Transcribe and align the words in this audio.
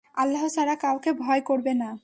আল্লাহ 0.15 0.43
ছাড়া 0.47 0.75
কাউকে 0.75 1.11
ভয় 1.13 1.41
করবে 1.41 1.73
না। 1.73 1.91